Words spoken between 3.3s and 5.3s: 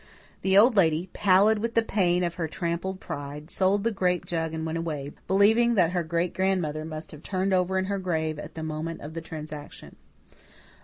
sold the grape jug and went away,